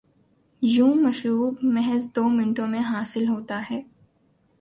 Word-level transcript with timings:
یوں 0.61 0.93
مشروب 0.95 1.55
محض 1.63 2.07
دومنٹوں 2.15 2.67
میں 2.67 2.79
حاصل 2.79 3.27
ہوجاتا 3.27 3.61
ہے۔ 3.69 3.81